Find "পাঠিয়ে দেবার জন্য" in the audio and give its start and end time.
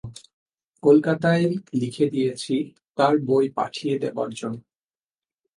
3.49-4.59